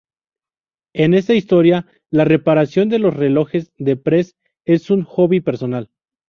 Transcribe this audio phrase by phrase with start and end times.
[0.95, 4.35] En esta historia, la reparación de los relojes de Prez
[4.65, 5.91] es un hobby personal.